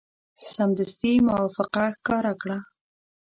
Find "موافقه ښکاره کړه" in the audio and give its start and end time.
1.29-2.57